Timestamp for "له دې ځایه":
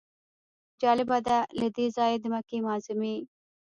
1.59-2.17